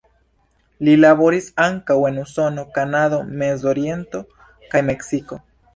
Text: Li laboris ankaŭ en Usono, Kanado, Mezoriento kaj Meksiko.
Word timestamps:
Li 0.87 0.95
laboris 1.01 1.49
ankaŭ 1.65 1.99
en 2.11 2.17
Usono, 2.23 2.67
Kanado, 2.79 3.23
Mezoriento 3.45 4.25
kaj 4.75 4.87
Meksiko. 4.93 5.45